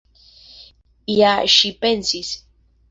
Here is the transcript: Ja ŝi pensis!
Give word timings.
Ja 1.19 1.35
ŝi 1.59 1.75
pensis! 1.87 2.35